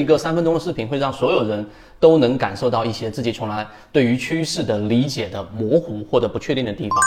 [0.00, 1.64] 一个三分钟的视频会让所有人
[2.00, 6.98] 都能感受到一些自己从来对于趋势的理解的模糊或者不确定的地方。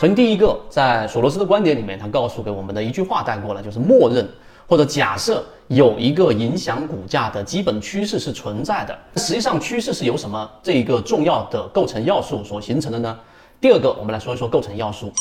[0.00, 4.26] 首先，第一个，在索罗斯的观点里面，他告诉给我们的一句话带过来，就是默认
[4.66, 8.98] 或者假设有一个影响股价的基本趋势是存在的。
[9.16, 13.18] 实际上，趋势是由什么这一个重要的构成要素所形成的呢？
[13.60, 15.12] 第二个，我们来说一说构成要素。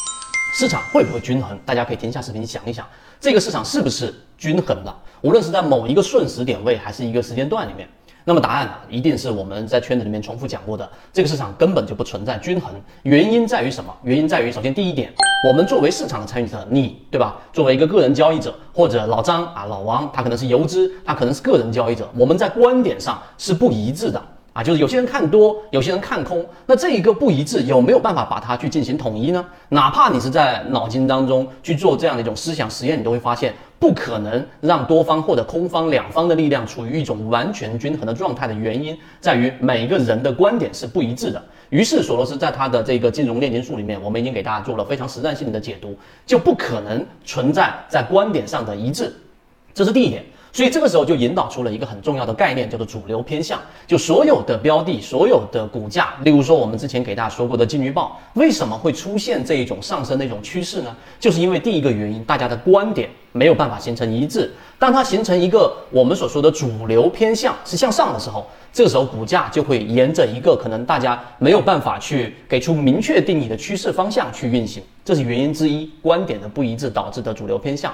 [0.56, 1.60] 市场会不会均衡？
[1.66, 2.88] 大家可以停下视频想一想，
[3.20, 4.96] 这个市场是不是均衡的？
[5.22, 7.88] 无论是在某一个瞬时点位，还是一个时间段里面，
[8.24, 12.72] 那么答案呢，一定是我们在圈子里面重复讲过的，这个市场根本就不存在均衡。
[13.04, 13.94] 原因在于什么？
[14.02, 15.14] 原因在于，首先第一点，
[15.50, 17.38] 我们作为市场的参与者，你对吧？
[17.52, 24.22] 作为一个个人交易者，或者老张啊、老王，他可能是游资，他可能是个人交易者，我们在观点上是不一致的。
[24.60, 29.46] 啊，就是有些人看多，有些人看空，那这一个不一致，有没有办法把它去进行统一呢？
[29.70, 41.42] 哪怕你是在脑筋当中去做这样的一种思想实验，你都会发现，不可能让多方或者空方两方的力量处于一种完全均衡的状态的原因，在于每个人的观点是不一致的。
[41.70, 49.14] 于是索罗斯在他的这个金融炼金术里面，我们已经给大家做了非常实战性的解读，就不可能存在在观点上的一致，
[49.74, 50.26] 这是第一点。
[50.52, 53.60] 所以这个时候就引导出了一个很重要的概念，叫做主流偏向。
[53.86, 60.96] 就所有的标的、所有的股价，例如说我们之前给大家说过的金鱼报，为什么会出现这一种上升的一种趋势呢？
[61.20, 64.52] 就是因为第一个原因，大家的观点没有办法形成一致。
[64.80, 77.94] 当它形成一个我们所说的主流偏向是向上的时候，这个时候股价就会沿着一个可能大家没有办法去给出明确定义的趋势方向去运行，这是原因之一，观点的不一致导致的主流偏向。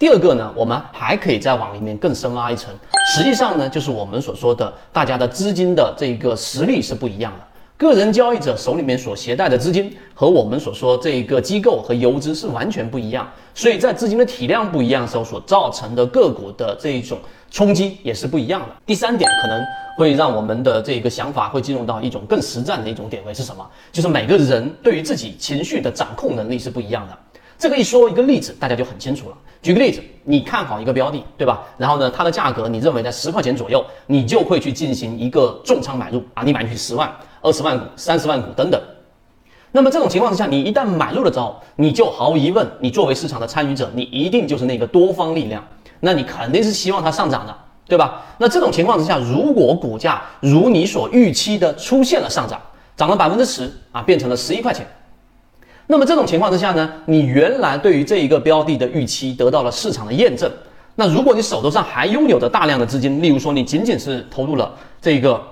[0.00, 2.74] 第二个呢，我们还可以再往里面更深挖一层。
[3.14, 7.44] 实际上呢，就是我们所说的，大家的资金的这个实力是不一样的。
[7.76, 17.18] 个人交易者手里面所携带的资金和我们所说这一个机构和游资是完全不一样，所以在资金的体量不一样的时候，所造成的个股的这一种
[17.50, 18.68] 冲击也是不一样的。
[18.86, 19.62] 第三点可能
[19.98, 23.62] 会让我们的这个想法会进入到一种更实战的一种点位是什么？
[23.92, 27.18] 就是每个人对于自己情绪的掌控能力是不一样的。
[27.58, 29.36] 这个一说一个例子，大家就很清楚了。
[29.62, 31.60] 举个例子，你看好一个标的，对吧？
[31.76, 37.12] 然后呢，它的价格你认为在十块钱左右，你就会去进行一个重仓买入啊，你买进去十万、
[37.42, 38.80] 二十万股、三十万股等等。
[39.72, 45.62] 那么这种情况之下，你一旦买入了之后，你就毫无疑问，你作为市场的参与者，你一定就是那个多方力量，
[46.00, 47.54] 那你肯定是希望它上涨的，
[47.86, 48.22] 对吧？
[48.38, 52.58] 那这种情况之下，如果股价如你所预期的出现了上涨，
[52.96, 54.86] 涨了百分之十啊，变成了十一块钱。
[55.90, 60.48] 那么这种情况之下呢，你原来对于这一个标的的预期得到了市场的验证。
[60.94, 65.42] 那如果你手头上还拥有着大量的资金，例如说你仅仅是投入了这个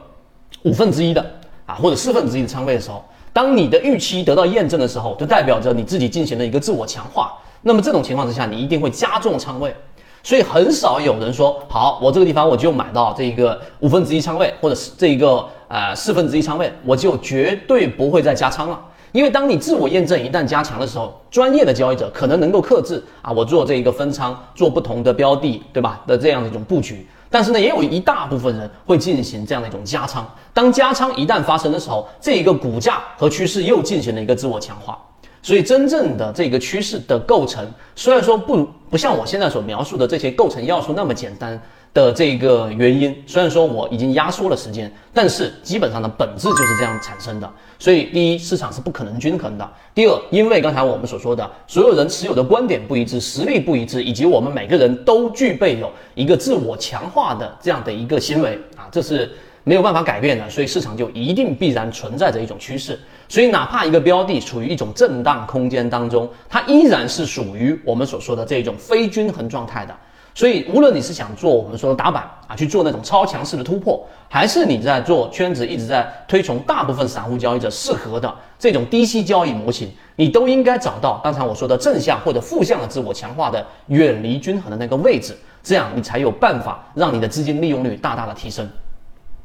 [0.63, 1.21] 五分之一的
[1.67, 7.33] 啊或者四分之一的仓位的时候，当你的预期得到验证的时候，就代表着你自己进行了一个自我强化。
[7.63, 9.75] 那么这种情况之下，你一定会加重仓位。
[10.23, 18.79] 所以很少有人说，好，我这个地方我就买到这一个五分之一仓位，或者是这一个呃四分之一仓位，我就绝对不会再加仓了。
[19.13, 26.01] 因为当你自我验证一旦加强的时候，专业的交易者可能能够克制啊，我做这一个分仓，做不同的标的，对吧？
[26.07, 27.07] 的这样的一种布局。
[27.31, 30.27] 但是呢，也有一大部分人会进行这样的一种加仓。
[30.53, 34.99] 当加仓一旦发生的时候，这一个股价和趋势又进行了一个自我强化。
[35.43, 41.61] 所以，真正的这个趋势的构成，虽然说不不像我现在所描述的这些构成要素那么简单。
[41.95, 47.51] 的这个原因，虽然说我已经压缩了时间，但是基本上的本质就是这样产生的。
[47.79, 59.31] 所以，第一，市场是不可能均衡的；第二，因为刚才我们所说的，所有人持有的观点不一致，实力不一致，以及我们每个人都具备有一个自我强化的这样的一个行为啊，这是
[59.63, 60.51] 没有办法改变的。
[60.51, 62.99] 所以，市场就一定必然存在着一种趋势。
[63.29, 69.97] 所以，哪怕一个标的处于一种震荡空间当中，它依然是属于我们所说的这种非均衡状态的。
[70.39, 88.71] 所以，无论你是想做我们说的打板啊，去做那种超强势的突破，还是你在做圈子一直在推崇大部分散户交易者适合的这种低息交易模型，你都应该找到刚才我说的正向或者负向的自我强化的远离均衡的那个位置，这样你才有办法让你的资金利用率大大的提升。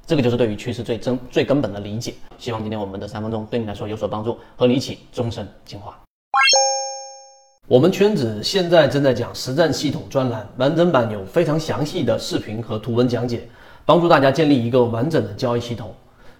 [0.06, 2.14] 这个就是对于趋势最真最根本的理解。
[2.38, 6.03] 希望今天我们的三分钟对你来说有所帮助，和你一起终身进化。
[7.70, 13.48] 我们圈子现在正在讲实战系统专栏，完整版有非常详细的视频和图文讲解，
[13.86, 15.90] 帮助大家建立一个完整的交易系统。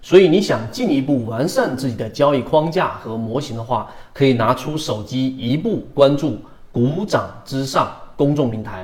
[0.02, 6.36] 所以你想进一步完善自己的交易框架和模型的话，可以拿出手机一步关注
[6.70, 8.82] “股掌之上”公众平台。